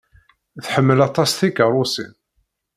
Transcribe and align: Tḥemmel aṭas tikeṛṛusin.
Tḥemmel 0.65 0.99
aṭas 1.07 1.31
tikeṛṛusin. 1.31 2.13